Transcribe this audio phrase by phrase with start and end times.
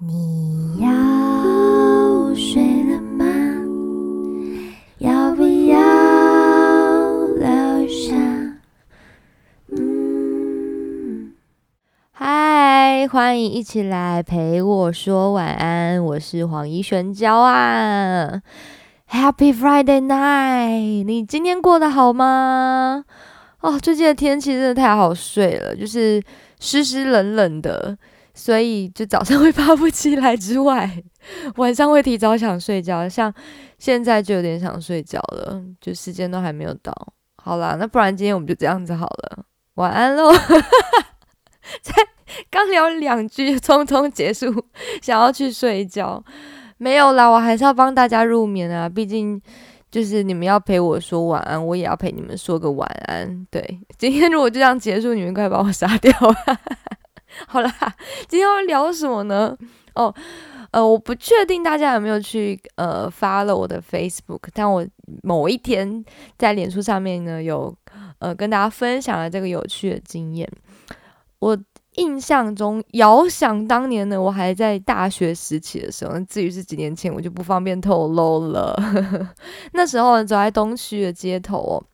[0.00, 3.24] 你要睡了吗？
[4.98, 5.78] 要不要
[7.36, 8.12] 留下？
[9.70, 11.32] 嗯，
[12.10, 18.42] 嗨，欢迎一起来陪我说晚安，我是黄怡璇娇啊。
[19.08, 21.04] Happy Friday night！
[21.04, 23.04] 你今天过得好吗？
[23.60, 26.20] 哦，最近的天气真的太好睡了，就是
[26.58, 27.96] 湿湿冷冷的。
[28.34, 30.90] 所以就早上会爬不起来之外，
[31.56, 33.32] 晚上会提早想睡觉，像
[33.78, 36.92] 现在就有点想睡觉了，就时间都还没有到。
[37.36, 39.44] 好啦，那不然今天我们就这样子好了，
[39.74, 40.32] 晚安喽。
[41.80, 41.94] 才
[42.50, 44.52] 刚聊两句，匆匆结束，
[45.00, 46.22] 想要去睡觉，
[46.76, 49.40] 没有啦，我还是要帮大家入眠啊，毕竟
[49.90, 53.46] 就是你们要陪我说晚安，我也要陪你们说个晚安。
[53.50, 56.12] 对，今天如果就这样结束，你们快把我杀掉。
[57.48, 57.70] 好啦，
[58.28, 59.56] 今天要聊什么呢？
[59.94, 60.12] 哦，
[60.72, 64.84] 呃，我不确定大家有没有去呃 follow 我的 Facebook，但我
[65.22, 66.04] 某一天
[66.36, 67.72] 在脸书上面呢，有
[68.18, 70.50] 呃跟大家分享了这个有趣的经验。
[71.38, 71.56] 我
[71.92, 78.76] 印象中，遥想当年呢，我还在大学时期的时候，至于是几年前，我就不方便透露了。
[79.74, 81.84] 那时候走在东区的街头哦，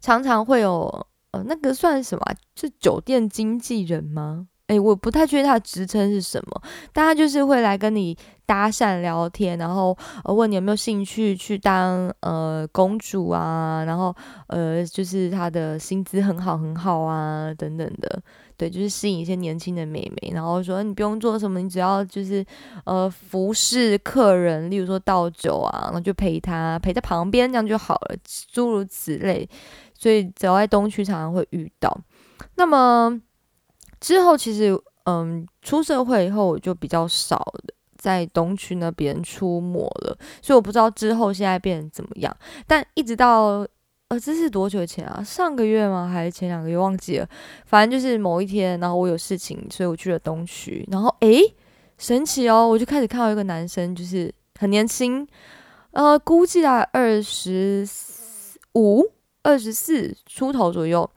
[0.00, 1.06] 常常会有。
[1.32, 2.24] 呃，那个算什么？
[2.56, 4.46] 是酒店经纪人吗？
[4.66, 14.14] 诶，我不太确定他的职称是什么，但他就是会来跟你搭讪聊天，然后呃问你有没有兴趣去当呃公主啊，然后
[14.46, 18.22] 呃就是他的薪资很好很好啊等等的，
[18.56, 22.46] 对，就是吸引一些年轻的美眉，然后说你不用做什么，你只要就是
[22.84, 28.16] 呃服侍客人，例如说倒酒啊，然后就陪他陪在旁边这样就好了，
[28.52, 29.48] 诸如此类。
[30.00, 31.94] 所以只要在东区常常会遇到，
[32.56, 33.20] 那么
[34.00, 42.34] 之后其实嗯出社会以后我就比较少的在东区那边出没了，所以我不知道之后现在变成怎么样。
[42.66, 43.66] 但一直到
[44.08, 45.22] 呃这是多久前啊？
[45.22, 46.08] 上个月吗？
[46.08, 46.78] 还是前两个月？
[46.78, 47.28] 忘记了。
[47.66, 50.88] 反正就是某一天，然后我有事情，所以我去了东区。
[50.90, 51.54] 然后诶，
[51.98, 55.28] 神奇哦，我就开始看到一个男生，就是很年轻，
[55.90, 57.86] 呃，估计在二十
[58.74, 59.12] 五。
[59.42, 61.08] 二十四出头左右，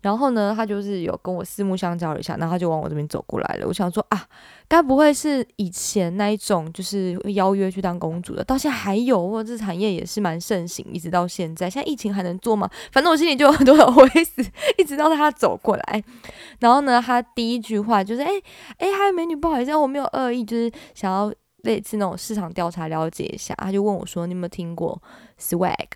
[0.00, 3.66] 然后呢，他就是有跟我四目相交了一下，然后他就往我这边走过来了。
[3.66, 4.26] 我想说啊，
[4.68, 11.68] 该不会是以前那一种，就是邀约去当公主的，到现在还有，或者这产业也是蛮盛行，一直到现在。
[11.68, 12.70] 现在疫情还能做吗？
[12.92, 14.44] 反正我心里就有很多的灰思，
[14.78, 16.04] 一直到他走过来，
[16.60, 18.30] 然后呢，他第一句话就是：“哎
[18.78, 25.02] 哎，嗨，美女，不好意思，我没有恶意，就是想要类似那种市场调查了解一下。”他就问我说：“你有没有听过
[25.40, 25.88] swag？”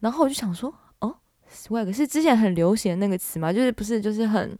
[0.00, 0.72] 然后我就想说。
[1.56, 3.52] Swag 是之前很流行的那个词嘛？
[3.52, 4.56] 就是不是就是很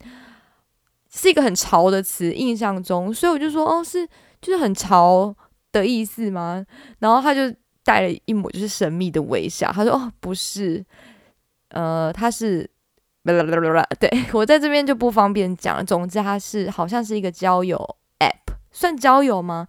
[1.11, 4.07] 是一个很潮的词，印象中，所以我就说哦，是
[4.41, 5.35] 就是很潮
[5.73, 6.65] 的意思吗？
[6.99, 10.85] 然后他就带了一抹就是神秘的微笑，他说哦，不是，
[11.69, 12.69] 呃，他是
[13.23, 15.85] 啦啦啦啦，对 我在这边就不方便讲。
[15.85, 17.77] 总之，他是好像是一个交友
[18.19, 19.69] app，算交友吗？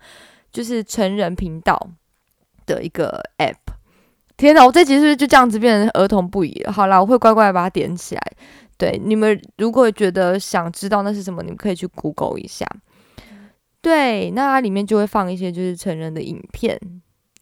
[0.51, 1.91] 就是成人频道
[2.65, 3.66] 的一个 app。
[4.37, 6.63] 天哪，我这集是不是就这样子变成儿童不宜？
[6.71, 8.21] 好啦，我会乖乖把它点起来。
[8.77, 12.65] 对，你们如果觉得想知道那是什么，你们可以去 Google 一下。
[13.81, 16.79] 对，那它里面就会放一些就是成人的影片，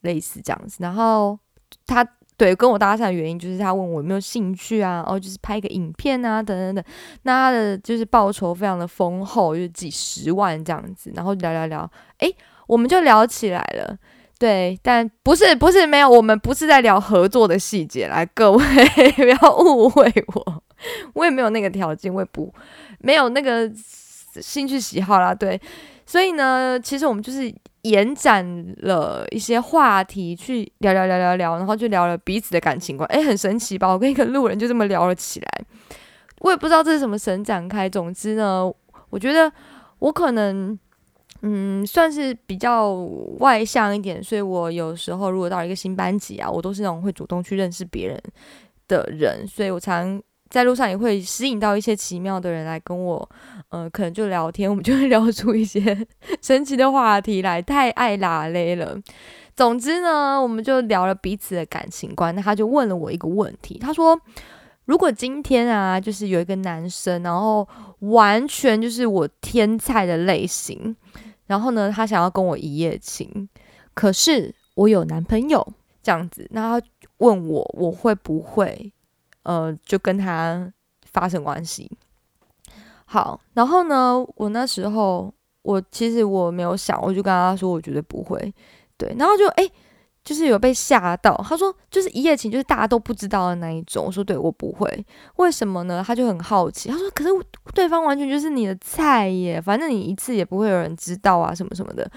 [0.04, 0.78] 类似这样子。
[0.80, 1.38] 然后
[1.86, 2.08] 他
[2.38, 6.84] 对跟我搭讪的原因就是他问我有没有兴趣啊，哦，就是拍个影片啊，等等等。
[7.24, 11.12] 那他的就是报酬非常的丰厚，就是几十万这样子。
[11.14, 12.34] 然后聊聊聊，诶，
[12.68, 13.98] 我们就聊起来了。
[14.38, 18.64] 对，但不是不是没有，我们不是在聊合作的细节，来各位
[19.16, 20.64] 不要误会我，
[21.14, 22.54] 我也没有那个条件，我也不
[23.00, 23.72] 没有那个
[24.42, 25.34] 兴趣喜好啦。
[25.34, 25.60] 对，
[26.06, 27.50] 所以呢，其实我们就是
[27.84, 28.46] 延展
[28.80, 33.88] 了一些话题去聊聊聊聊聊，然后就聊了彼此的感情观，诶，很神奇吧？
[33.88, 35.66] 我跟一个路人就这么聊了起来，
[36.42, 37.88] 我也不知道这是什么神展开。
[37.88, 38.70] 总之呢，
[39.10, 39.50] 我觉得
[40.00, 40.78] 我可能。
[41.42, 42.94] 嗯，算是比较
[43.40, 48.20] 外向一点，所以我有时候如果到一个新班级啊，我都是那种会主动去认识别人
[48.88, 50.20] 的人，所以我常
[50.50, 53.30] 在路上也会吸引到一些奇妙的人来跟我，
[53.70, 56.08] 呃，可能就聊天，我们就会 聊出一些
[56.42, 58.98] 神奇的话题来，太爱拉嘞了。
[59.56, 64.20] 总之呢，我们就聊了彼此的感情观，那他就问了我一个问题，他说
[64.86, 67.68] ：“如果今天啊，就是有一个男生，然后
[68.00, 70.96] 完全就是我天菜的类型。”
[71.48, 73.50] 然后呢，他想要跟我一夜情，
[73.94, 75.66] 可是我有男朋友
[76.02, 76.88] 这样子，那他
[77.18, 78.92] 问我我会不会，
[79.44, 80.72] 呃，就跟他
[81.04, 81.92] 发生关系？
[83.06, 88.54] 好，然后呢，我那时候我其实我没有想，我就跟他说我绝对不会，
[88.98, 89.70] 对，然后就哎。
[90.26, 94.08] 就是有被吓到，他说就是一夜情，就是大家都不知道的那一种。
[94.08, 95.06] 我说对我不会，
[95.36, 96.04] 为什么呢？
[96.06, 97.30] 他就很好奇，他说可是
[97.76, 102.10] 对方完全就是你的菜耶，反正你一次也不会有人知道啊，什么什么的。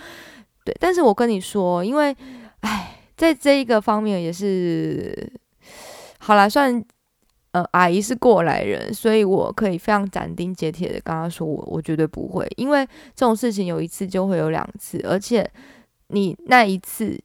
[0.64, 2.16] 对，但是我跟你说，因为
[2.60, 5.31] 哎，在这一个方面也是
[6.19, 6.82] 好啦，算
[7.52, 15.46] 呃阿姨是过来人，所以我可以非常斩钉截铁的跟他说，我我绝对不会，因为这种事情有一次就会有两次，而且
[16.06, 17.20] 你那一次。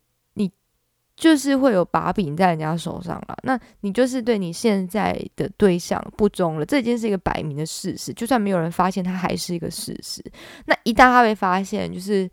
[1.23, 8.13] 就是会有把柄在人家手上了，那你就是对你现在的对象不忠了，这已经是一个摆明的事实。
[8.13, 10.21] 就算没有人发现，它还是一个事实。
[10.65, 12.29] 那一旦他被发现，就是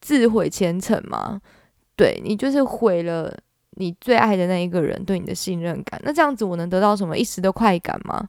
[0.00, 1.40] 自毁前程嘛？
[1.96, 3.36] 对你就是毁了
[3.70, 6.00] 你最爱的那一个人对你的信任感。
[6.04, 8.24] 那这样子我能得到什么一时的快感吗？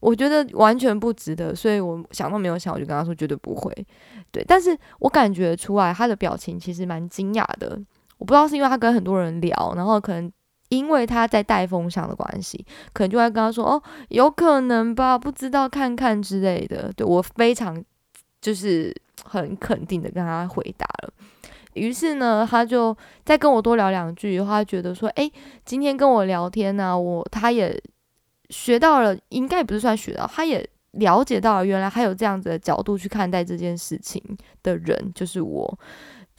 [0.00, 1.54] 我觉得完全不值得。
[1.54, 3.72] 所以我想都没有想，我就跟他说绝对不会。
[4.32, 7.80] 对，但是我感觉出来他的表情其实蛮惊讶的。
[8.22, 10.30] 我不知道是因为他跟很多人聊，然后可能
[10.68, 17.84] 因为他在带风向的关系，可能就会跟他说：“哦，有可能吧，不知道看看之类的。”对我非常
[18.40, 21.12] 就是很肯定的跟他回答了。
[21.74, 25.28] 于是呢，他就再跟我多聊两句，他觉得说：“哎，
[25.64, 27.76] 今天跟我聊天呢，我他也
[28.50, 34.22] 学到了，应该不是算学到，他也了解到了原来还有这样子的角度去看待这件事情
[34.62, 35.76] 的人，就是我。”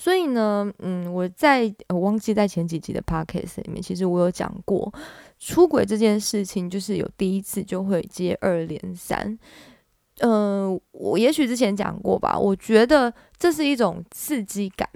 [0.04, 4.94] 所以呢，嗯，我在我忘记在前几集的 podcast 里面，其实我有讲过
[5.40, 9.40] 出轨这件事情，就是有第一次就会接二连三。
[10.18, 14.90] 嗯，我也许之前讲过吧，我觉得这是一种刺激感，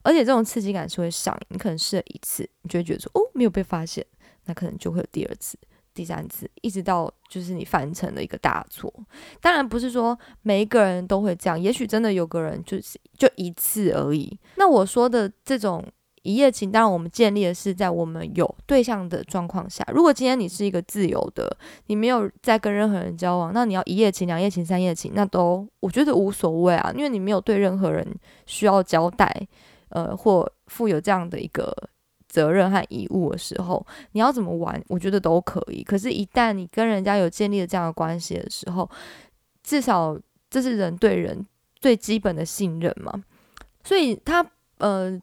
[0.00, 1.46] 而且这种刺激感是会上瘾。
[1.50, 4.02] 你可能试了一次，你就会觉得说，哦，没有被发现，
[4.46, 5.58] 那可能就会有第二次。
[5.98, 8.92] 第三次，一直到就是你犯成了一个大错。
[9.40, 14.38] 当然不是说每一个人都会这样，也许真的有个人就是就一次而已。
[14.54, 15.84] 那我说的这种
[16.22, 19.84] 一夜情，当然我们建立的是在我们有对象的状况下。
[19.92, 21.56] 如果今天你是一个自由的，
[21.86, 28.06] 你没有在跟任何人交往，那你要一夜情、两夜情、三夜情，那都我觉得无所谓啊，因为你没有对任何人
[28.46, 29.48] 需要交代，
[29.88, 31.74] 呃，或负有这样的一个。
[32.38, 35.82] 责任和义务的时候，你要怎么玩，我觉得都可以。
[35.82, 38.88] 可是，一旦你跟人家有建立了这样的关系的时候，
[39.64, 40.16] 至少
[40.48, 41.44] 这是人对人
[41.80, 43.12] 最基本的信任嘛。
[43.82, 44.46] 所以，他
[44.78, 45.20] 呃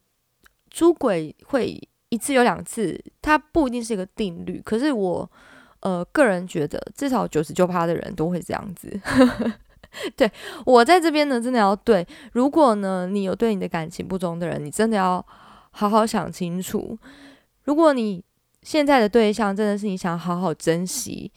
[0.70, 1.80] 出轨会
[2.10, 4.60] 一次有两次，他不一定是一个定律。
[4.62, 5.30] 可是，我
[5.80, 9.00] 呃个人觉得，至少九十九趴的人都会这样子。
[10.14, 10.30] 对
[10.66, 12.06] 我在这边呢，真的要对。
[12.32, 15.26] 如果呢，你有对你的感情不忠的人，你真的要。
[15.78, 16.98] 好好想清楚，
[17.64, 18.24] 如果你
[18.62, 21.30] 现在的对象真的是你想好好珍惜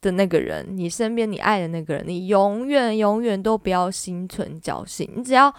[0.00, 5.10] 的那个人，你身边你爱的那个人，你永远永远都不要心存侥幸。
[5.16, 5.52] 你只要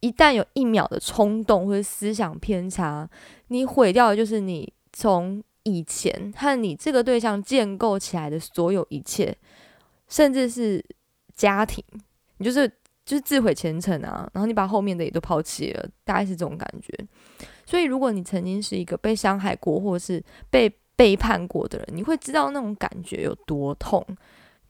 [0.00, 3.08] 一旦有一秒的冲动或者思想偏差，
[3.46, 9.34] 你毁掉的就是你从以前和你这个对象建构起来的所有一切，
[10.08, 10.84] 甚至是
[11.34, 11.82] 家庭，
[12.36, 12.68] 你就是
[13.06, 14.28] 就是自毁前程啊！
[14.34, 16.92] 然后你把后面的也都抛弃了，大概是这种感觉。
[17.68, 24.02] 所以，如果你曾经是一个被伤害过或是被背叛过的人，你会知道那种感觉有多痛。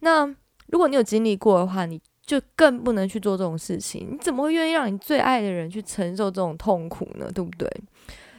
[0.01, 0.27] 那
[0.67, 4.09] 如果你有经历过的话，你就更不能去做这种事情。
[4.11, 7.31] 你怎么会愿意让你最爱的人去承受这种痛苦呢？
[7.33, 7.71] 对不对？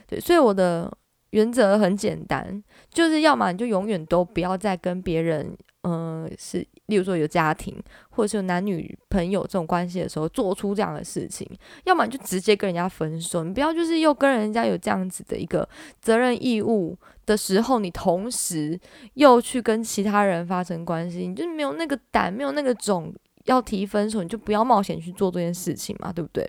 [0.06, 0.92] 对，所以我的
[1.30, 6.66] 原则很简单，就是要么你就永远都不要再跟别人，嗯，是。
[6.86, 11.48] 例如说有家庭，或者是有男女朋友这种关系的时候，做出这样的事情，
[11.84, 13.44] 要么你就直接跟人家分手。
[13.44, 15.66] 你不要就是又跟人家有这样子的一个
[16.00, 16.96] 责任义务
[17.26, 18.78] 的时候，你同时
[19.14, 26.44] 又去跟其他人发生关系，你就没有那个胆，没有那个种要提分手，你就不要冒险去做这件事情嘛，对不对？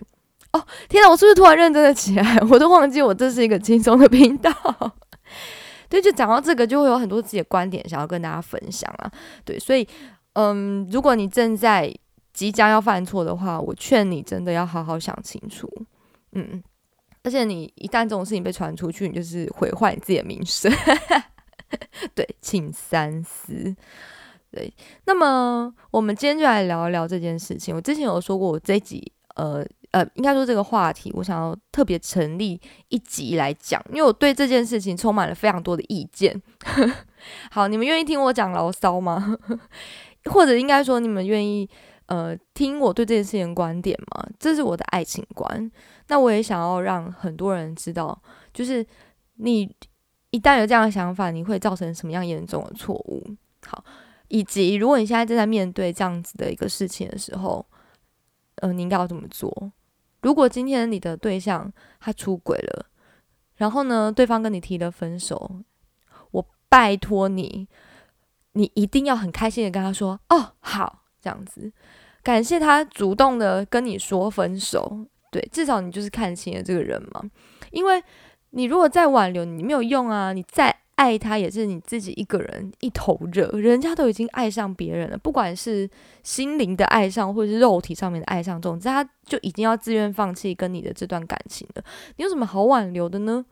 [0.52, 2.38] 哦，天哪，我是不是突然认真了起来？
[2.50, 4.52] 我都忘记我这是一个轻松的频道。
[5.92, 9.12] 对，就讲到这个，就会有很多自己的观点想要跟大家分享啊。
[9.44, 9.86] 对，所以。
[10.34, 11.94] 嗯，如果你正在
[12.32, 15.70] 即将要犯错的话，我劝你真的要好好想清楚。
[16.32, 16.62] 嗯，
[17.22, 20.72] 而且你一旦这种事情被传出去，你就是毁坏你自己的名声。
[22.16, 23.76] 对，请三思。
[24.50, 24.72] 对，
[25.04, 27.76] 那么我们今天就来聊一聊这件事情。
[27.76, 36.40] 我之前有说过，我这集呃呃，应该说这个话题，我想要特别成立一集来讲，因为我对这件事情充满了非常多的意见。
[37.50, 39.36] 好，你们愿意听我讲牢骚吗？
[40.32, 41.68] 或者应该说，你们愿意
[42.06, 44.26] 呃听我对这件事情的观点吗？
[44.38, 45.70] 这是我的爱情观。
[46.08, 48.18] 那我也想要让很多人知道，
[48.54, 48.86] 就是
[49.34, 49.70] 你
[50.30, 53.22] 一旦有这样的想法，你会造成什么样严重的错误？
[53.66, 53.84] 好，
[54.28, 57.66] 以及如果你现在正在面对这样子的一个事情的时候，
[58.56, 59.70] 呃，你应该要怎么做？
[60.22, 62.86] 如果今天你的对象他出轨了，
[63.56, 65.60] 然后呢，对方跟你提了分手，
[66.30, 67.68] 我拜托你，
[68.52, 71.72] 你一定要很开心的跟他说：“哦，好，这样子，
[72.22, 77.22] 感谢他主动的跟你说分手。”对，至少你就是看清了这个人嘛。
[77.70, 78.02] 因为
[78.50, 80.32] 你如果再挽留，你没有用啊。
[80.34, 83.48] 你再爱他，也是你自己一个人一头热。
[83.52, 85.88] 人家都已经爱上别人了，不管是
[86.22, 91.84] 心灵的爱上，或者是肉体上面的爱上，总之他就已经要自愿放弃跟你的这段感情了。
[92.16, 93.44] 你有什么好挽留的呢？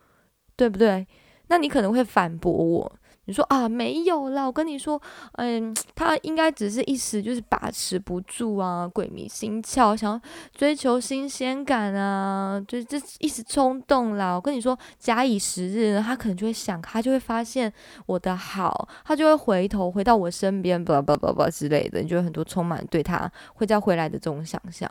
[0.56, 1.06] 对不对？
[1.48, 2.92] 那你可能会反驳我。
[3.26, 5.00] 你说啊，没有啦，我跟你说，
[5.34, 10.20] 嗯，他应该只是一时就是把持不住啊，鬼迷心窍，想要
[10.52, 14.34] 追求新鲜感啊，就这一时冲动啦。
[14.34, 17.72] 我跟你说，假以时日，他可能就会想，他就会发现
[18.06, 22.00] 我的好，他就会回头回到我身边，叭叭叭叭之类的。
[22.00, 24.88] 你就有很多充满对他会再回来的这种想象，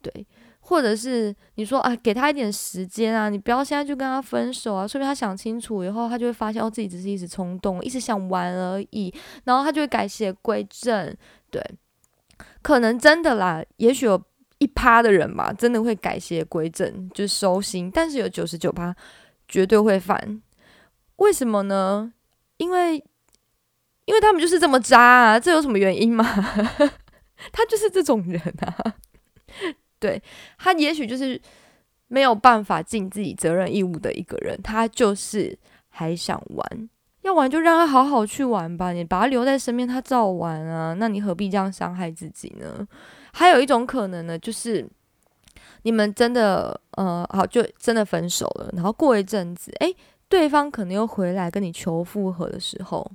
[0.00, 0.26] 对。
[0.64, 9.12] 或者是你说啊，给他一点时间啊，你不要现在就跟他分手啊，说明他想清楚以后，他就会发现哦，自己只是一时冲动，一时想玩而已，
[9.44, 11.14] 然后他就会改邪归正。
[11.50, 11.60] 对，
[12.62, 14.22] 可能真的啦，也许有
[14.58, 18.94] 一趴的人吧，真的会改邪归正，就收心，但是有九十九趴
[19.48, 20.40] 绝对会犯。
[21.16, 22.12] 为什么呢？
[22.58, 22.96] 因为
[24.04, 26.24] 因为他们就是这么渣啊，这有什么原因吗？
[27.52, 28.94] 他就是这种人啊。
[30.02, 30.20] 对
[30.58, 31.40] 他，也许就是
[32.08, 35.56] 没有办法尽自己责任义务的一个人，他就是
[35.88, 36.88] 还想玩，
[37.22, 42.86] 要玩就让他好好去玩吧，你把他留在身边，他照玩啊，那你何必这样伤害自己呢？
[43.32, 44.84] 还有一种可能呢，就是
[45.84, 49.94] 你们真的呃好，就真的分手了，然后过一阵子，诶，
[50.28, 53.08] 对方可能又回来跟你求复合的时候。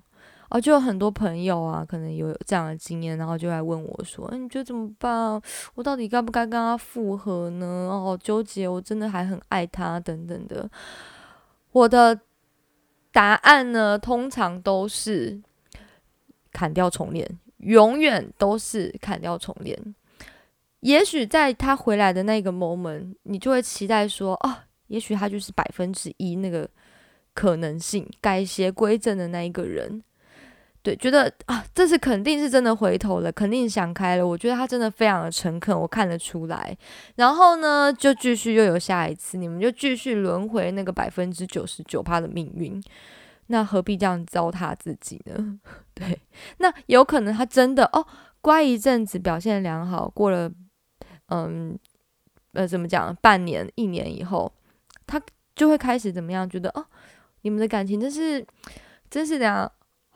[0.50, 5.42] 哦，就有很多朋友啊，可能有这样的经验，然后就来问我说：“哎，你觉得怎么办？
[5.76, 7.66] 我到底该不该跟他复合呢？
[7.66, 10.70] 哦，纠结，我真的还很爱他，等等的。”
[11.74, 12.18] 我的
[13.12, 15.40] 答案呢，通常都是
[16.54, 19.78] 砍掉重练，永远都是砍掉重练。
[20.80, 24.56] 也许在他回来的那个 moment，你就会期待说：“哦，
[24.88, 26.70] 也许他就是百分之一那个
[27.34, 30.02] 可能性改邪归正的那一个人。”
[30.88, 34.26] 对，觉得啊，这次肯定是真的回头了，肯定想开了。
[34.26, 36.78] 我觉得他真的非常的诚恳，我看得出来。
[37.18, 42.82] 然后呢，就继续又有下一次，你们就继续轮回那个百分之九十九趴的命运。
[43.48, 45.60] 那何必这样糟蹋自己呢？
[45.94, 46.18] 对，
[46.60, 48.08] 那有可能他真的哦，
[48.40, 50.50] 乖一阵子，表现良好，过了
[51.28, 51.78] 嗯
[52.54, 54.50] 呃怎么讲，半年一年以后，
[55.06, 55.22] 他
[55.54, 56.50] 就会开始怎么样？
[56.50, 56.86] 觉得哦，
[57.42, 58.48] 你们的感情真是
[59.10, 59.70] 真是这样。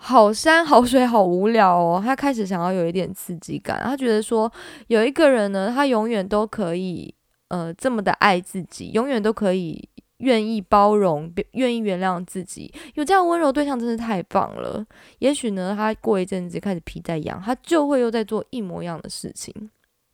[0.03, 3.79] 好山好水好无聊哦，他开始想要有一点刺激感。
[3.83, 4.51] 他觉得说
[4.87, 7.13] 有一个人呢，他永远都可以
[7.49, 12.73] 呃这么的爱自己，永远都可以愿意包容、愿意原谅自己。
[12.95, 14.83] 有这样温柔对象真是太棒了。
[15.19, 19.53] 也许呢，他过一阵子开始皮在痒，他就会又在做一模一样的事情，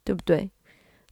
[0.03, 0.51] 对不对？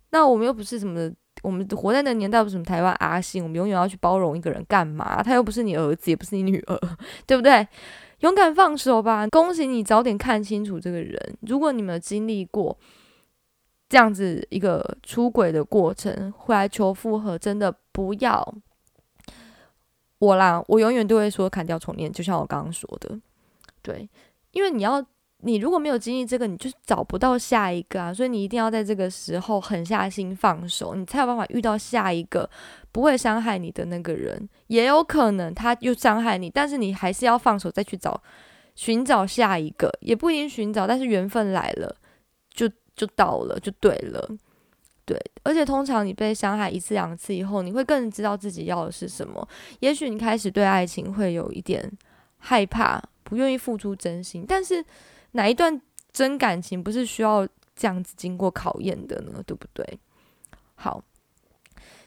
[0.10, 1.10] 那我们又不是什么，
[1.44, 5.24] 我们活在那年代不是什么台湾阿信，我们永远要去包容一个人干嘛？
[5.24, 6.78] 他又不是你儿子，也不是你女儿，
[7.26, 7.66] 对不对？
[8.26, 9.28] 勇敢放手吧！
[9.28, 11.38] 恭喜你早点看清楚这个人。
[11.42, 12.76] 如果你们经历过
[13.88, 18.56] 这样子一个出轨的过程，回来求复合，真的不要
[20.18, 20.64] 我啦！
[20.68, 23.20] 我永远都会说砍掉重练，就像我刚刚说的，
[23.84, 24.10] 对，
[24.52, 25.06] 因为你要。
[25.42, 28.12] 你如果没有经历这个，你就找不到下一个啊！
[28.12, 32.50] 所以你一定要在这个时候狠下心放手，你才有办法遇到下一个
[32.92, 34.50] 不会伤害你的那个人。
[34.68, 38.20] 也有可能他又伤害你，但是你还是要放手，再去找
[38.76, 41.96] 寻找下一个，也不一定寻找，但是缘分来了，
[42.52, 44.28] 就就到了，就对了。
[45.06, 49.48] 对，而且通常你被伤害一次两次以后，你会更知道自己要的是什么。
[49.82, 51.92] 也许你开始对爱情会有一点
[52.40, 54.84] 害怕，不愿意付出真心，但是。
[55.36, 55.82] 哪一段
[56.14, 59.44] 真感情不是需要这样子经过考验的呢？
[59.46, 60.00] 对不对？
[60.76, 61.04] 好，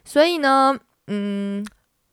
[0.02, 1.62] 所以呢，嗯，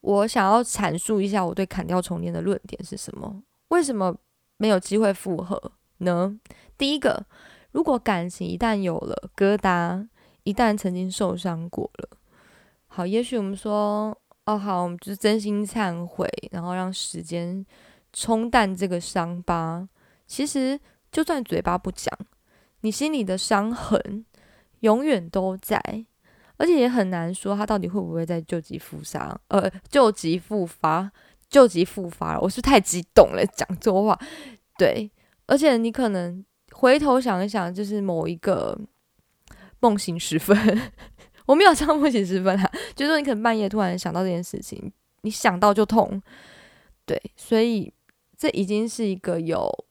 [0.01, 3.41] 我想要阐述一下我对砍掉重练的论点是什么？
[3.69, 4.13] 为什么
[4.57, 6.37] 没有机会复合呢？
[6.77, 7.25] 第一个，
[7.71, 10.05] 如果感情一旦有了疙瘩，
[10.43, 12.09] 一旦曾经受伤过了，
[12.87, 17.65] 好，也许我们说，哦，好，我们就是真心忏悔，然后让时间
[18.11, 19.87] 冲淡这个伤疤，
[20.27, 20.77] 其实。
[21.15, 22.13] 就算嘴巴不讲，
[22.81, 24.25] 你心里的伤痕
[24.81, 25.81] 永远都在，
[26.57, 31.09] 而且也很难说他到底会不会再救急复发，呃，救急复发，
[31.49, 32.37] 救急复发。
[32.37, 34.19] 我是太激动了，讲错话。
[34.77, 35.09] 对，
[35.45, 36.43] 而且你可能
[36.73, 38.77] 回头想一想，就是某一个
[39.79, 40.53] 梦醒时分，
[41.47, 44.91] 我没有唱梦醒时分啊，就是说你可能半夜突然想到这件事情，
[45.21, 46.21] 你想到就痛，
[47.05, 47.93] 对，所以
[48.37, 49.84] 这已经是一个有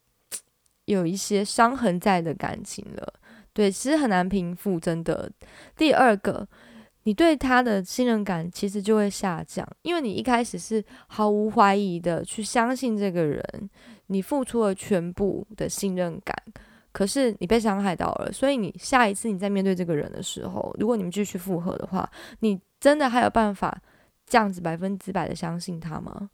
[0.87, 3.15] 有一些伤痕在的感情了，
[3.53, 5.31] 对，其实很难平复，真的。
[5.77, 6.47] 第二个，
[7.05, 13.71] 你对他的信任感其实就会下降，因为你一开始是毫无怀疑的去相信这个人，
[14.09, 16.37] 你付出了全部的信任感。
[16.93, 23.77] 可是你被伤害到了，所以你下一次你在面对这个人的时候，如果你们继续复合的话，你真的还有办法
[24.27, 26.31] 这样子百分之百的相信他吗？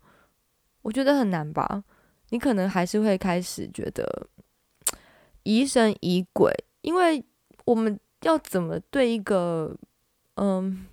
[0.82, 1.82] 我觉得很难吧。
[2.30, 4.28] 你可能还是会开始觉得
[5.44, 7.24] 疑神疑鬼，因为
[7.64, 9.76] 我们要怎么对一个
[10.34, 10.86] 嗯。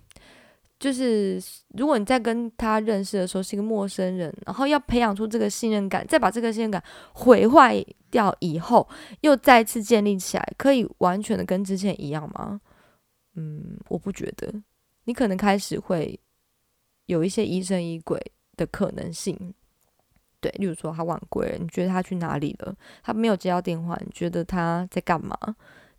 [0.80, 6.80] 就是如果你在跟他认识的时候是一个陌生人，然后要培养出这个信任感，再把这个信任感
[7.12, 8.88] 毁坏掉以后，
[9.22, 12.60] 又再次建立起来，可以完全的跟之前一样吗？
[13.34, 14.54] 嗯，我不觉得。
[15.06, 16.20] 你可能开始会
[17.06, 19.52] 有一些疑神疑鬼的可能性。
[20.40, 22.72] 对，例如说他晚归，你觉得他去哪里了？
[23.02, 25.36] 他没有接到电话，你觉得他在干嘛？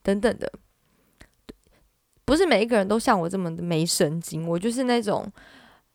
[0.02, 0.50] 等等的。
[2.24, 5.30] 不是每一个人都像我这么的没神经，我就是那种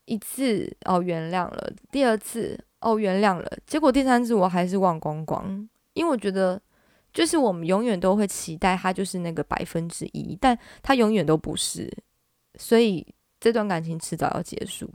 [0.04, 6.60] 一次哦原谅了，第二次哦原谅了，结果第三次我还是忘光光，因为我觉得
[7.14, 11.90] 就是我们永远都会期待他就是那个百分之一，但他永远都不是，
[12.58, 13.06] 所以
[13.40, 14.90] 这段感情迟早要结束。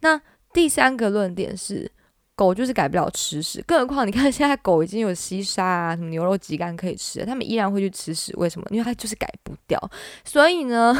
[0.00, 0.18] 那
[0.54, 1.92] 第三个论点是。
[2.36, 8.66] 狗就是改不了吃屎，更何况你看 现在狗已经有西沙啊，什么牛肉鸡肝可以吃，它们依然会去吃屎，为什么？
[8.70, 9.80] 因为它就是改不掉。
[10.22, 10.94] 所以呢，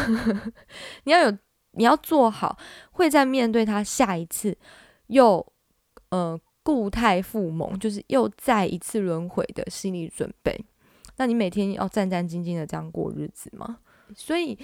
[1.05, 1.39] 你要有，
[1.73, 2.59] 你要做好
[2.93, 4.57] 会在面对它下一次
[5.09, 5.47] 又
[6.09, 10.59] 呃固态复萌，就是又再一次轮回的心理准备。
[11.19, 13.79] 那你每天要战战兢兢的这样过日子吗？
[14.15, 14.59] 所以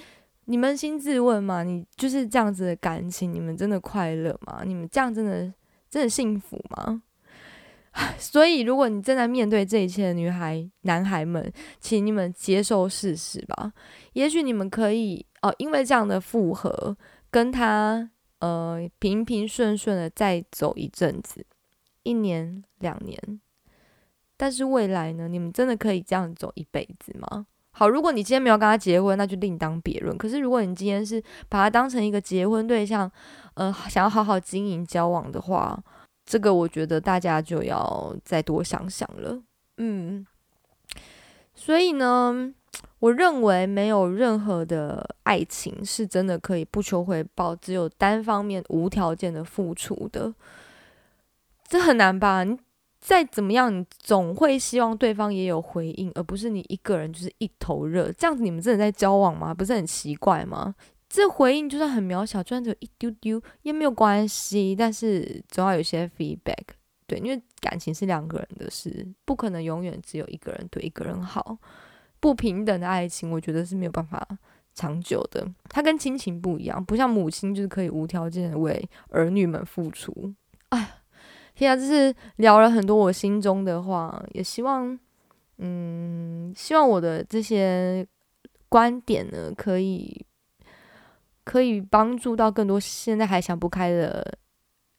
[0.45, 4.63] 你扪心自问嘛，你就是这样子的感情，你们真的快乐吗？
[4.65, 5.53] 你们这样真的？
[5.93, 7.03] 真的幸福吗？
[8.17, 13.71] 所以，如果你正在面对这一切的女孩、男孩们，请你们接受事实吧。
[14.13, 16.97] 也许你们可以哦，因为这样的复合，
[17.29, 21.45] 跟他呃平平顺顺的再走一阵子，
[22.01, 23.39] 一年、两年。
[24.35, 25.27] 但是未来呢？
[25.27, 27.45] 你们真的可以这样走一辈子吗？
[27.75, 30.15] 好，如果你今天没有跟他结婚，那就另当别论。
[30.17, 33.11] 可是，如果你今天是把他当成一个结婚对象，
[33.55, 35.77] 呃，想要好好经营交往的话，
[36.25, 39.41] 这个我觉得大家就要再多想想了。
[39.77, 40.25] 嗯，
[41.53, 42.53] 所以呢，
[42.99, 50.33] 我认为没有任何的爱情是真的可以不求回报，只有单方面无条件的付出的，
[51.67, 52.43] 这很难吧？
[52.43, 52.57] 你。
[53.05, 58.09] 再怎么样，你总会希望对方也有回应，而不是你一个人就是一头热。
[58.13, 59.53] 这样子你们真的在交往吗？
[59.53, 60.73] 不是很奇怪吗？
[61.13, 64.75] 这回应就算很渺小，就算只有一丢丢也没有关系。
[64.75, 66.63] 但是总要有些 feedback，
[67.05, 71.55] 对，因为感情是两个人的事，不可能永远只有一个人对一个人好。
[72.19, 74.27] 不平等的爱情，我觉得是没有办法
[74.73, 75.47] 长久的。
[75.69, 80.33] 它跟亲情不一样，不像母亲就是可以无条件的为儿女们付出。
[80.69, 80.95] 哎。
[81.55, 84.97] 天啊，就是聊了很多我心中的话，也希望，
[85.59, 88.03] 嗯，希望我的这些
[88.67, 90.25] 观点呢，可以
[91.43, 94.37] 可以帮助到更多现在还想不开的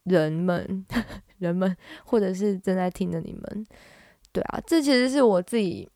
[0.03, 0.85] 人们，
[1.39, 3.65] 人们，或者是正在听的你们。
[4.31, 5.89] 对啊，这其实是我自己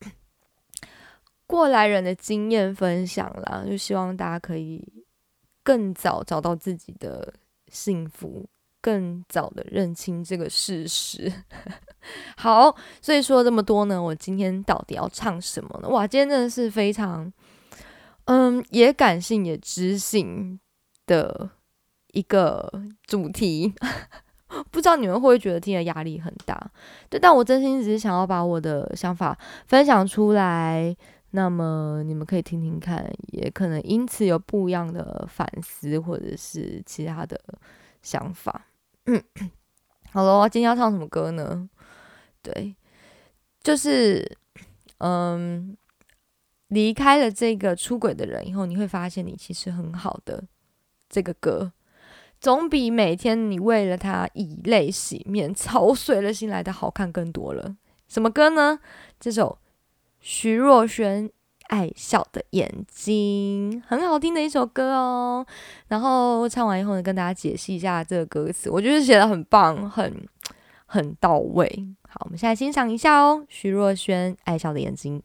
[1.46, 4.86] 过来人的经验分享啦，就希望大家可以
[5.62, 7.32] 更早找到自己的
[7.68, 8.46] 幸福。
[8.82, 11.30] 更早的认清这个事实。
[12.38, 15.88] 好，所以说这么多呢，我今天到底要唱什么呢？
[15.90, 17.30] 哇，今天真的是非常，
[18.30, 20.60] 嗯，也感性也知性
[21.04, 21.50] 的
[22.12, 23.74] 一个主题。
[24.70, 26.70] 不知道你们会不会觉得听的压力很大？
[27.08, 30.96] 对，但我真心只是想要把我的想法分享出来，
[31.30, 37.40] 那么你们可以听听看，也可能因此有不一样的反思，或者是其他的
[38.00, 38.66] 想法。
[40.12, 41.68] 好了，今天要唱什么歌呢？
[42.42, 42.76] 对，
[43.62, 44.36] 就是
[44.98, 45.76] 嗯，
[46.70, 50.42] 离开了这个出轨的人以后，你会发现你其实很好的。
[51.08, 51.70] 这个歌
[52.40, 57.76] 总比每天你为了他以泪洗面、操碎了心来的好看更多了。
[58.08, 58.80] 什么歌呢？
[59.20, 59.58] 这首
[60.18, 61.30] 徐若瑄。
[61.70, 65.46] 爱笑的眼睛，很好听的一首歌哦。
[65.86, 70.12] 然后唱完以后呢，跟大家解析一下这个歌词，我觉得写的很棒，很
[70.86, 71.86] 很到位。
[72.08, 73.46] 好，我们现在欣赏一下哦。
[73.48, 75.20] 徐若瑄《爱笑的眼睛》。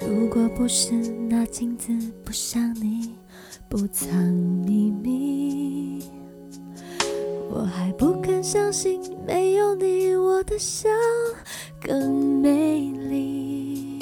[0.00, 0.94] 如果不是
[1.28, 1.92] 那镜子
[2.24, 3.16] 不像你，
[3.68, 4.08] 不藏
[4.64, 6.19] 秘密。
[7.60, 10.88] 我还不敢相信，没有你，我的笑
[11.78, 13.98] 更美丽。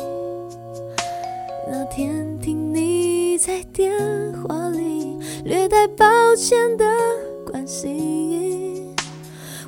[1.69, 3.93] 那天听你在电
[4.35, 6.85] 话里略带抱歉的
[7.51, 8.95] 关心，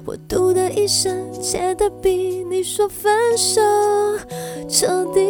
[0.05, 3.61] 我嘟的一声，切的比你说分手
[4.69, 5.21] 彻底。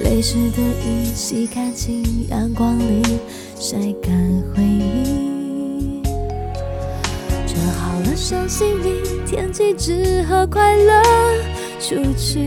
[0.00, 3.02] 泪湿的衣，洗干净，阳光里
[3.58, 4.12] 晒干
[4.54, 4.93] 回忆。
[8.24, 11.02] 好了双行李，天气只和快乐
[11.78, 12.40] 出去。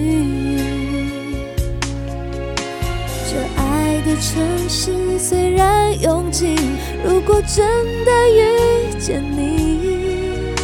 [3.30, 6.56] 这爱的城市虽然拥挤，
[7.04, 7.64] 如果真
[8.04, 10.56] 的遇见你，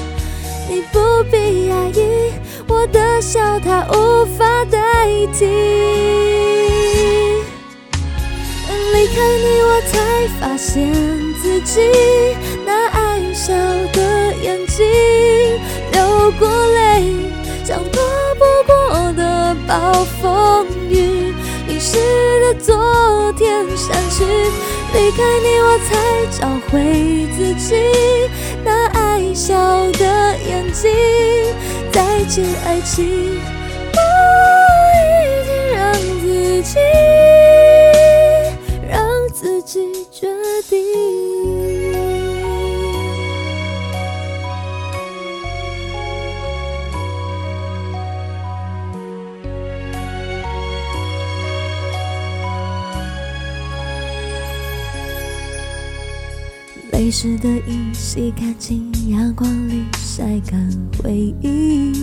[0.68, 1.00] 你不
[1.30, 2.34] 必压抑，
[2.68, 6.53] 我的笑它无法代替。
[9.14, 10.92] 离开你，我才发现
[11.40, 11.82] 自己
[12.66, 13.54] 那爱笑
[13.92, 14.84] 的眼睛，
[15.92, 17.14] 流过泪，
[17.64, 18.02] 像躲
[18.40, 21.32] 不过的暴风雨。
[21.70, 22.00] 遗失
[22.42, 24.26] 的昨天删去，
[24.94, 27.76] 离开你我才找回自己
[28.66, 29.54] 那爱笑
[29.92, 30.90] 的眼睛。
[31.92, 33.38] 再见爱情，
[33.94, 34.00] 我
[34.98, 36.80] 已经让自己
[57.16, 61.12] 湿的衣，洗干净，阳光里晒干回
[61.44, 61.94] 忆。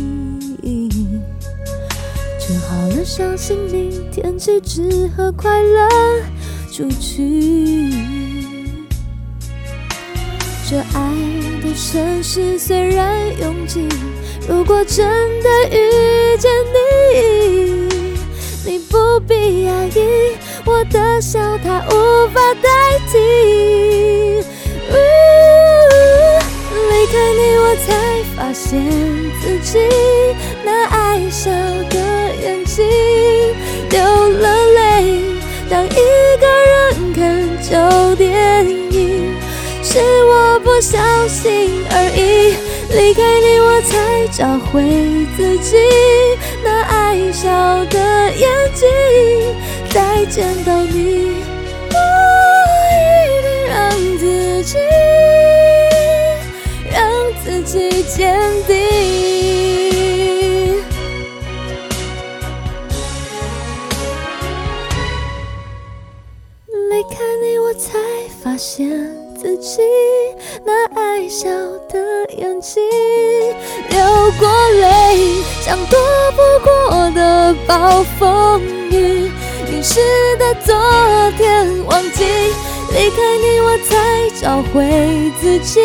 [2.39, 5.89] 折好了伤心里，天气只和快乐
[6.73, 7.91] 出去。
[10.71, 11.13] 这爱
[11.61, 13.89] 的城市虽然拥挤，
[14.49, 15.09] 如果真
[15.43, 17.89] 的遇见你，
[18.65, 23.60] 你不必压抑，我的笑它无法代替。
[28.71, 28.81] 见
[29.43, 29.81] 自己
[30.65, 31.97] 那爱笑的
[32.41, 32.87] 眼睛
[33.91, 35.25] 流了泪。
[35.69, 35.89] 当一
[36.39, 39.35] 个人看旧电影，
[39.83, 42.55] 是我不小心而已。
[42.95, 45.77] 离开你，我才找回自己
[46.63, 47.51] 那爱笑
[47.87, 48.87] 的眼睛。
[49.91, 51.33] 再见到你，
[58.21, 58.77] 坚定。
[66.91, 67.99] 离开你，我才
[68.45, 68.91] 发现
[69.41, 69.81] 自己
[70.67, 71.49] 那爱笑
[71.89, 71.99] 的
[72.37, 72.83] 眼睛，
[73.89, 73.99] 流
[74.39, 75.99] 过泪，像躲
[76.33, 79.31] 不过的暴风雨。
[79.71, 79.99] 淋湿
[80.37, 80.77] 的昨
[81.39, 82.27] 天，忘记
[82.93, 85.81] 离开你，我才找回自己。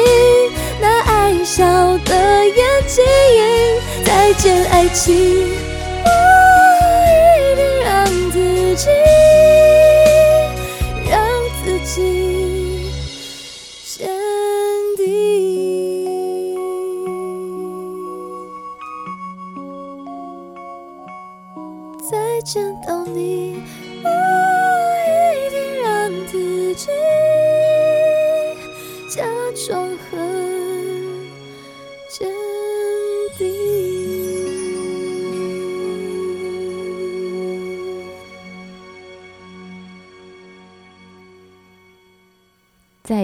[1.45, 1.63] 笑
[1.99, 2.13] 的
[2.47, 3.03] 眼睛，
[4.03, 5.15] 再见爱情，
[6.03, 6.09] 我
[7.37, 8.89] 一定让自己，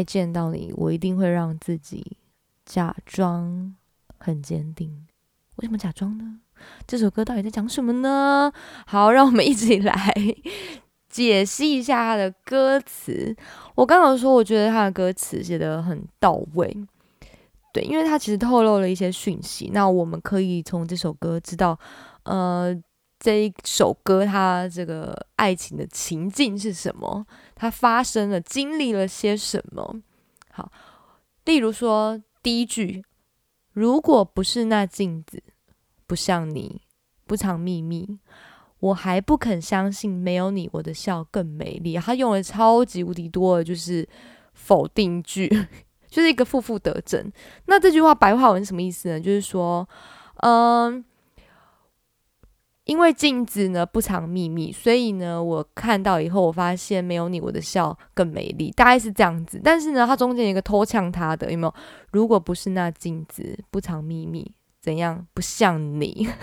[0.02, 2.18] 再见到你，我一定会让自己
[2.66, 3.76] 假装
[4.18, 5.06] 很坚定。
[5.58, 6.40] 为什么假装呢？
[6.88, 8.52] 这首歌到底在讲什么呢？
[8.88, 9.94] 好，让我们一起来
[11.08, 13.36] 解析一下它的歌词。
[13.76, 16.76] 我刚刚说，我觉得它的歌词写得很到位，
[17.72, 19.70] 对，因为它其实透露了一些讯息。
[19.72, 21.78] 那我们可以从这首歌知道，
[22.24, 22.76] 呃。
[23.22, 27.24] 这一首歌，它这个爱情的情境是什么？
[27.54, 30.02] 它发生了，经历了些什么？
[30.50, 30.72] 好，
[31.46, 33.06] 例如说第一句，
[33.74, 35.44] 如果不是那镜子，
[36.08, 36.82] 不像你，
[37.28, 38.18] 不藏秘密，
[38.80, 41.96] 我还不肯相信，没有你，我的笑更美丽。
[41.98, 44.10] 他用了超级无敌多的，就是
[44.56, 45.48] 否定句，
[46.10, 47.32] 就是一个负负得正。
[47.68, 49.20] 那这句话白话文什么意思呢？
[49.20, 49.88] 就是说，
[50.38, 51.06] 嗯。
[52.92, 59.62] 因为镜子呢不藏秘密，所以呢，我看到以后，我发现没有你，我的笑更美丽，大概是这样子。
[59.64, 61.74] 但是呢，它中间有一个偷呛他的，有没有？
[62.12, 64.52] 如果不是那镜子不藏秘密，
[64.82, 66.28] 怎样不像你？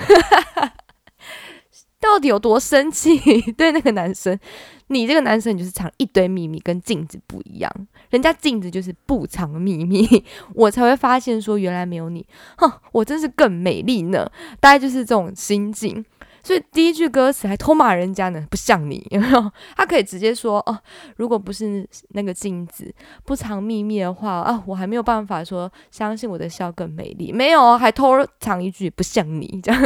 [2.01, 3.19] 到底有多生气？
[3.53, 4.39] 对那个男生，
[4.87, 7.71] 你这个男生你就是藏一堆秘密，跟镜子不一样。
[8.09, 14.31] 人家镜子就是不藏秘密， 我才会发现说原来没有你，哼，我真是更美丽呢。
[14.61, 16.03] 大概就是这种心境。
[16.43, 19.07] 所以第一句歌词还偷骂人家呢，不像你，
[19.77, 20.79] 他可以直接说哦，
[21.17, 27.33] 如果不是那个镜子不藏秘密的话啊，我还没有办法说相信我的笑更美丽。
[27.33, 29.83] 没有，还偷藏一句不像你， 这样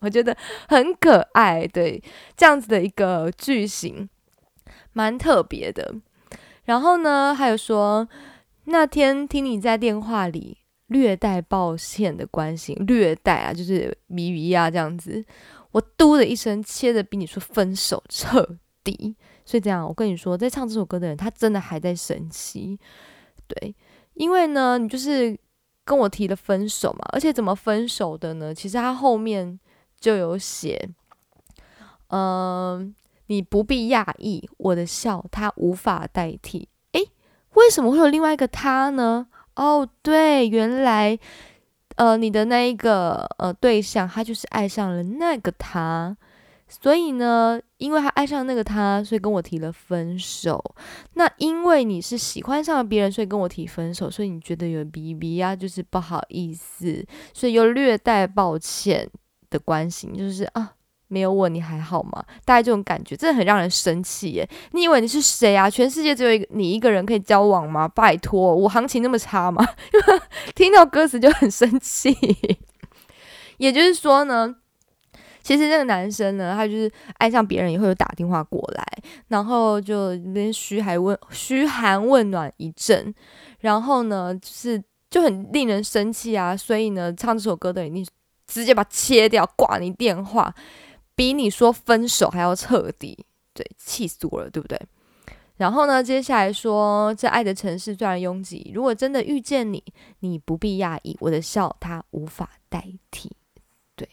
[0.00, 0.36] 我觉得
[0.68, 1.66] 很可爱。
[1.66, 2.02] 对，
[2.36, 4.08] 这样子的一个句型
[4.92, 5.94] 蛮特别的。
[6.64, 8.08] 然后呢，还有说
[8.64, 15.24] 那天听你在电话里略带抱歉的关心，略带啊，就是谜语啊这样子。
[15.74, 18.48] 我嘟的一声，切的比你说分手彻
[18.84, 22.78] 底，所以这样，我跟你说，在唱这首歌的人，他真的还在生气，
[23.48, 23.74] 对，
[24.14, 25.36] 因为呢，你就是
[25.84, 28.54] 跟我提了分手嘛，而且怎么分手的呢？
[28.54, 29.58] 其实他后面
[29.98, 30.88] 就有写，
[32.10, 32.94] 嗯，
[33.26, 36.68] 你不必讶异，我的笑他无法代替。
[36.92, 37.10] 诶，
[37.54, 39.26] 为什么会有另外一个他呢？
[39.56, 41.18] 哦，对，原来。
[41.96, 46.16] 呃，你的那一个呃对象，他就是爱上了那个他，
[46.68, 50.62] 所以呢，因为他爱上那个他，所以跟我提了分手。
[51.14, 59.08] 那因为你是喜欢上了别人，所以跟我提分手，所以你觉得有 B B 啊，就是不好意思，所以又略带抱歉
[59.48, 60.72] 的关心，就是啊。
[61.08, 62.24] 没有我你还好吗？
[62.44, 64.48] 大概这种感觉真的很让人生气耶！
[64.72, 65.68] 你以为你是谁啊？
[65.68, 67.86] 全世界只有一个你一个人可以交往吗？
[67.86, 69.64] 拜托，我行情那么差吗？
[70.54, 72.16] 听到歌词就很生气。
[73.58, 74.56] 也就是说呢，
[75.42, 78.84] 其实这个男生呢，他就是爱上别人以后又打电话过来，
[79.28, 83.14] 然后就连嘘寒问嘘寒问暖一阵，
[83.60, 86.56] 然后呢，就是就很令人生气啊！
[86.56, 88.04] 所以呢，唱这首歌的人，你
[88.48, 90.52] 直接把切掉，挂你电话。
[91.14, 94.80] 比你说分手还要彻底，对，气死我了，对不对？
[95.56, 99.80] 然后呢，接下来说，这爱的城市虽然拥挤，如果真的遇见你，
[100.18, 103.30] 你不必讶异，我的笑它无法代替。
[103.94, 104.08] 对，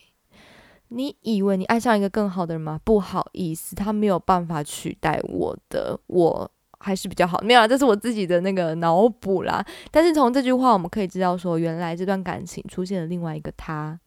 [0.90, 2.80] 你以为你爱上一个更好的人吗？
[2.84, 7.42] 不好意思，他没有办法取代我的，我还是比较好。
[7.42, 9.66] 没有，这是我自己的那个脑补啦。
[9.90, 14.00] 但是从这句话，我们可以知道说，原来这段感情出现了另外一个他，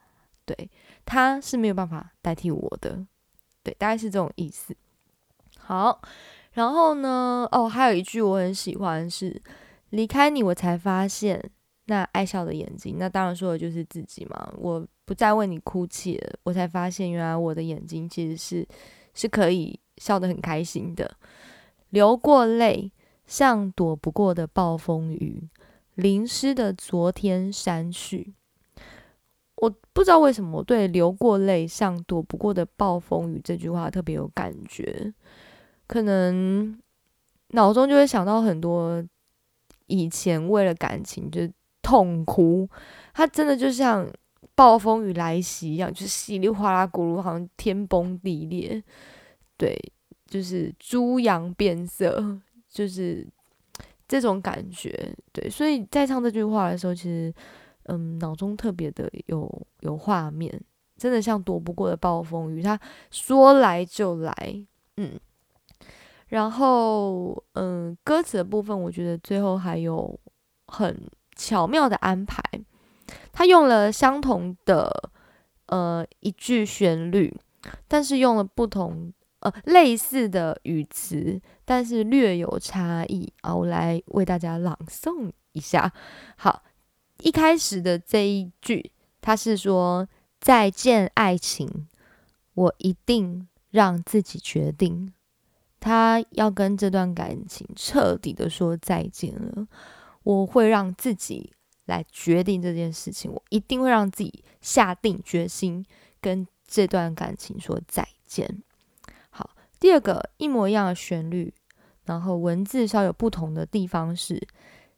[0.46, 0.70] 对。
[1.05, 3.05] 他是没有办法代替我的，
[3.62, 4.75] 对，大概是这种意思。
[5.59, 6.01] 好，
[6.53, 7.49] 然后呢？
[7.51, 9.40] 哦，还有一句我很喜欢是
[9.90, 11.43] “离开你，我才发现
[11.87, 12.97] 那爱笑的眼睛”。
[12.99, 14.53] 那当然说的就是自己嘛。
[14.59, 18.67] 我不再为你哭泣了，我才发现原来我的眼睛其实是
[19.14, 21.17] 是可以笑得很开心的。
[21.90, 22.93] 流过泪，
[23.27, 25.49] 像躲不过的暴风雨，
[25.95, 28.35] 淋湿的昨天删去。
[29.57, 35.14] 我不知道为什么我对“流过泪像躲不过的暴风雨”这句话特别有感觉，
[35.87, 36.77] 可能
[37.51, 39.03] 脑中就会想到很多
[39.87, 41.49] 以前为了感情就
[41.81, 42.69] 痛哭，
[43.14, 44.07] 它真的就像
[44.57, 48.83] 暴风雨来袭一样，就是稀里哗啦、咕噜，好像天崩地裂，
[49.57, 49.79] 对，
[50.27, 52.38] 就是猪羊变色，
[52.69, 53.25] 就是
[54.09, 55.14] 这种感觉。
[55.33, 57.33] 对，所以在唱这句话的时候，其实。
[57.85, 60.61] 嗯，脑中特别的有有画面，
[60.97, 62.79] 真的像躲不过的暴风雨，它
[63.11, 64.66] 说来就来。
[64.97, 65.18] 嗯，
[66.29, 70.18] 然后嗯，歌词的部分，我觉得最后还有
[70.66, 72.42] 很巧妙的安排，
[73.33, 75.11] 他用了相同的
[75.66, 77.37] 呃一句旋律，
[77.88, 83.55] 但是用了不同呃类似的语词，但是略有差异啊。
[83.55, 85.92] 我来为大家朗诵一下，
[86.37, 86.62] 好。
[87.20, 90.09] 一开始的这一句，他是说
[90.40, 91.87] ：“再见，爱情，
[92.55, 95.12] 我一定让自己决定。”
[95.81, 99.66] 他要跟这段感情彻底的说再见了。
[100.22, 101.53] 我会让自己
[101.85, 105.85] 来决定这件事情，我一定会让自己下定决心
[106.20, 108.62] 跟这段感情说再见。
[109.29, 111.53] 好，第二个一模一样的旋律，
[112.05, 114.48] 然后文字稍有不同的地方是：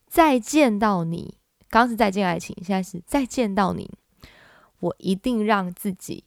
[0.06, 1.38] 再见到你。
[1.68, 3.90] 刚是再见爱情，现在是再见到你，
[4.80, 6.24] 我一定让自己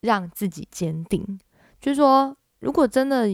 [0.00, 1.40] 让自己坚定。
[1.80, 3.28] 就是说，如果真的，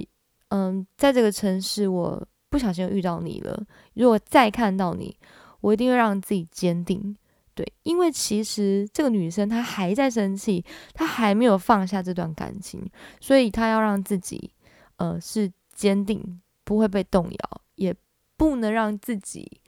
[0.48, 5.16] 嗯，在这个城市我不小心遇到你了，如果再看到你，
[5.60, 7.16] 我一定会让自己坚定。
[7.54, 12.88] 对，因为其实这个女生她还在生气，她还没有放下这段感情，
[13.20, 14.50] 所以她要让自己
[14.96, 17.94] 呃是坚定，不会被动摇，也
[18.36, 19.60] 不能让自己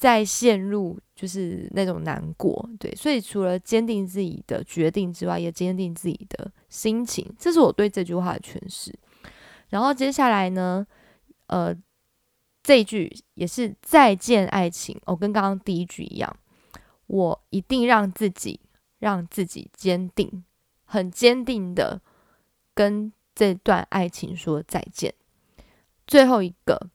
[0.00, 2.66] 再陷入就是那种难过。
[2.78, 7.30] 对，所以除了坚定自己的决定之外，也坚定自己的心情。
[7.38, 8.98] 这是我对这句话的诠释。
[9.68, 10.86] 然后接下来呢，
[11.48, 11.76] 呃，
[12.62, 16.34] 这句也是再见爱情哦，跟刚刚第一句一样。
[17.06, 18.58] 我一定让自己，
[19.00, 20.42] 让自己坚定，
[20.86, 22.00] 很坚定的
[22.72, 25.12] 跟这段爱情说再见。
[26.06, 26.88] 最后一个，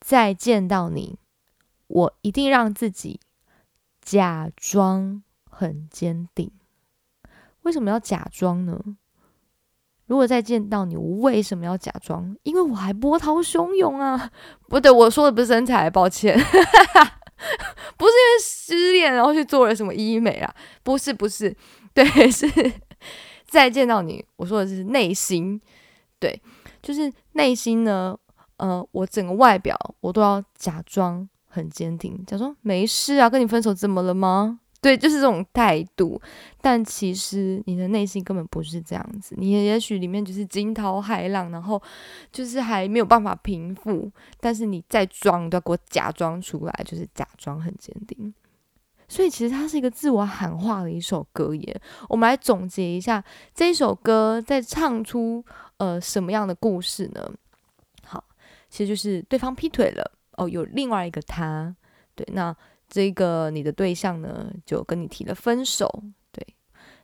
[0.00, 1.16] 再见到你，
[1.88, 3.20] 我一定让自己
[4.00, 6.50] 假装很坚定。
[7.62, 8.80] 为什么要假装呢？
[10.06, 12.36] 如果再见到你，我为什么要假装？
[12.44, 14.30] 因为我还波涛汹涌啊！
[14.68, 16.38] 不对，我说的不是身材，抱歉。
[17.98, 20.54] 不是因为失恋然后去做了什么医美啊？
[20.82, 21.56] 不是不是，
[21.92, 22.46] 对，是
[23.46, 24.24] 再见到你。
[24.36, 25.60] 我说的是内心，
[26.18, 26.40] 对，
[26.80, 28.16] 就是内心呢。
[28.58, 34.60] 呃，我整个外表我都要假装很坚定，假装没事啊，跟你分手怎么了吗？
[34.82, 36.20] 对，就是这种态度，
[36.60, 41.82] 但其实你的内心根本不是这样子，你也许里面就是惊涛骇浪，然后
[42.30, 48.32] 就是还没有办法平复，但是你再装都要给我假装出来，就是假装很坚定。
[49.08, 51.80] 所以其实它是一个自我喊话的一首歌耶。
[52.08, 55.44] 我们来总结一下这一首歌在唱出
[55.78, 57.28] 呃什么样的故事呢？
[58.04, 58.22] 好，
[58.68, 61.74] 其实就是对方劈腿了哦，有另外一个他，
[62.14, 62.56] 对，那。
[62.88, 66.46] 这个你的对象呢，就跟你提了分手，对。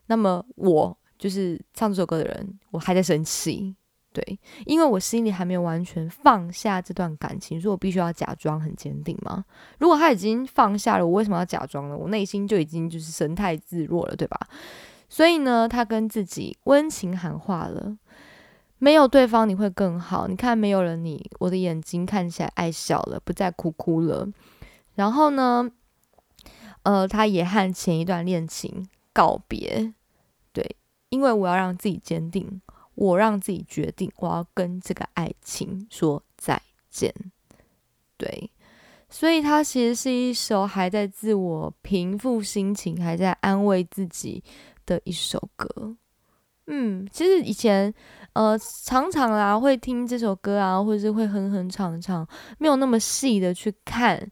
[0.06, 3.74] 那么我就是唱这首歌的人，我还在生气，
[4.12, 9.44] 对，因为我心里还没有完全放下这段感情，所以我必须要假装很坚定吗？
[9.80, 11.96] 如果他已经放下了，我为什么要假装呢？
[11.96, 14.38] 我内心就已经就是神态自若了，对吧？
[15.08, 17.98] 所以呢，他跟自己温情喊话了：
[18.82, 20.26] 没有对方你会更好。
[20.26, 24.28] 你看，没有了你，我的眼睛看起来爱笑了，不再哭哭了。
[24.96, 25.70] 然后呢，
[26.82, 29.94] 呃，他也和前一段恋情告别，
[30.52, 30.74] 对，
[31.10, 32.60] 因为我要让自己坚定，
[32.96, 37.14] 我让自己决定，我要跟这个爱情说再见，
[38.16, 38.50] 对，
[39.08, 44.42] 所以它其实是一首还在自我平复心情，还在安慰自己
[44.84, 45.94] 的一首歌。
[46.66, 47.92] 嗯，其实以前
[48.34, 52.26] 呃常常啊会听这首歌啊，或者是会哼哼唱唱，
[52.58, 54.30] 没有那么细的去看。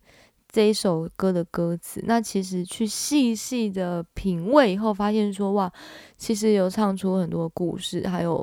[0.52, 5.72] 这一首歌的歌词，那其实去细细的品味以后，发现说哇，
[6.16, 8.34] 其实有唱出很多故事，还有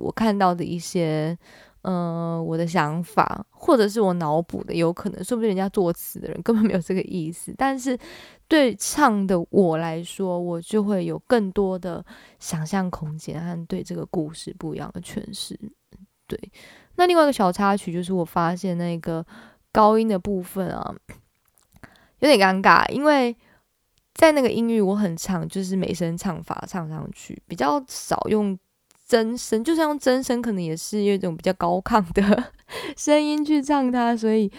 [0.00, 1.36] 我看到的一些，
[1.84, 7.98] 呃，我的想法，或者是我脑补的，有可能，说不定人家作词的人根本没有这个意思，但是
[8.48, 12.04] 对唱的我来说，我就会有更多的
[12.38, 15.58] 想象空间和对这个故事不一样的诠释。
[16.26, 16.38] 对，
[16.96, 19.24] 那另外一个小插曲就是我发现那个
[19.70, 20.94] 高音的部分啊。
[22.20, 23.36] 有点尴尬，因为
[24.14, 28.58] 在那个音域我很唱，就是美声唱法唱上去，比较少用
[29.06, 32.52] 真声，就算用真声，可能也是用一种比较高亢的
[32.96, 34.50] 声音去唱它，所以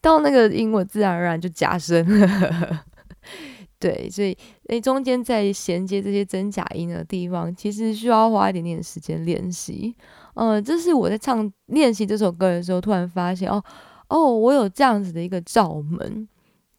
[0.00, 2.84] 到那个音我自然而然就假声了。
[3.78, 4.36] 对，所以
[4.68, 9.94] 诶，中间在衔接这些真假音的地方，其实需要花一点点时间练习。
[10.34, 13.62] 呃，这是我在唱练习这首歌的时候，突然发现哦
[14.08, 16.26] 哦，我有这样子的一个罩门。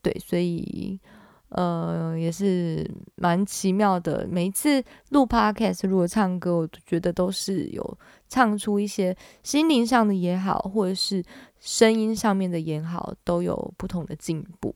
[0.02, 1.00] 对，所以
[1.50, 4.26] 呃也是蛮奇妙的。
[4.30, 11.22] 每一次录 podcast，如果唱歌，我觉得都是有唱出一些心灵上的也好，或者是
[11.60, 14.74] 声音上面的也好，都有不同的进步。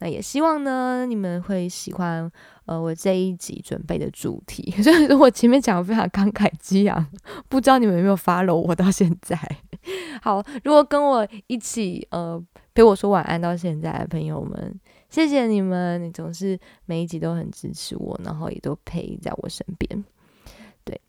[0.00, 2.30] 那也希望呢，你们会喜欢
[2.66, 4.70] 呃我这一集准备的主题。
[4.80, 7.06] 所以说我前面讲的非常慷慨激昂，
[7.48, 9.36] 不知道你们有没有 follow 我到现在。
[10.22, 12.42] 好，如果跟我一起呃。
[12.74, 14.72] 陪我说晚安到现在的朋友们，
[15.08, 16.02] 谢谢你们！
[16.02, 20.04] 你总是每一集都很支持我，然后也都陪在我身边。
[20.84, 21.00] 对，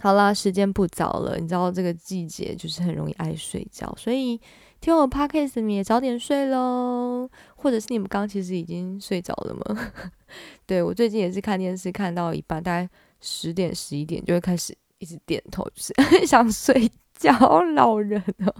[0.00, 4.40] 好啦，时间不早了，你知道这个季节就是很容易爱睡觉，所以
[4.80, 7.28] 听我 podcast 你也早点睡喽。
[7.56, 9.92] 或者是你们刚其实已经睡着了吗？
[10.64, 12.88] 对我最近也是看电视看到一半，大概
[13.20, 15.94] 十点十一点就会开始一直点头，就是
[16.26, 16.90] 想睡。
[17.18, 17.32] 觉
[17.72, 18.54] 老人哦，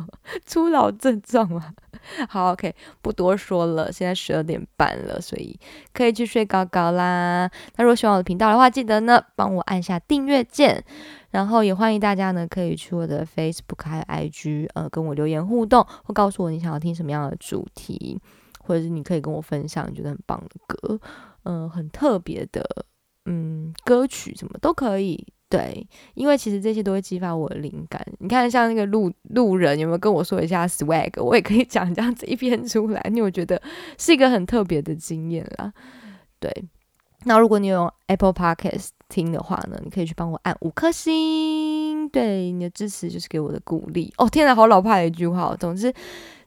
[0.47, 1.75] 初老症状啊。
[2.29, 3.91] 好，OK，不多说了。
[3.93, 5.59] 现在十二点半了，所以
[5.93, 7.51] 可以去睡高高啦。
[7.77, 10.85] 那如果喜欢我的频道的话，记得呢帮我按下订阅键，
[11.31, 18.21] 然后也欢迎大家呢可以去我的 Facebook 还有 IG 呃跟我留言互动，或告诉我你想要听什么样的主题，
[18.61, 21.01] 或者是你可以跟我分享你觉得很棒的歌。
[21.45, 22.65] 嗯，很特别的，
[23.27, 25.25] 嗯，歌曲什么都可以。
[25.49, 28.05] 对，因为其实这些都会激发我的灵感。
[28.19, 33.61] 你看，像那个路路人有没有跟我说一下 swag，我也可以 讲这样子一篇出来，因为我觉得
[33.97, 35.73] 是一个很特别的经验啦。
[36.41, 36.53] 对，
[37.25, 42.09] 那如果你有 Apple Podcast 听的话呢，你可以去帮我按五颗星。
[42.09, 44.13] 对，你的支持就是给我的鼓励。
[44.19, 45.55] 哦，天哪，好老派的一句话。
[45.61, 45.95] 总之，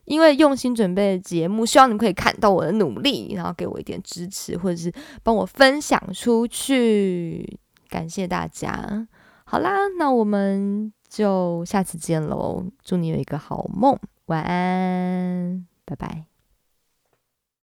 [0.04, 4.92] 因为用心准备的节目，希望你们可以看到我的努力，然后给我一点支持，或者是
[5.22, 7.58] 帮我分享出去。
[7.90, 9.06] 感谢大家，
[9.44, 12.64] 好啦，那我们就下次见喽！
[12.82, 16.29] 祝你有一个好梦，晚安，拜拜。